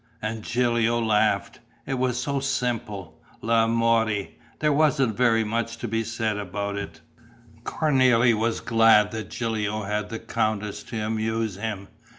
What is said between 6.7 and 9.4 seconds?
it. Cornélie was glad that